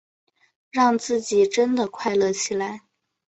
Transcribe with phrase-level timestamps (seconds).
[0.71, 2.81] 让自己真的快乐起来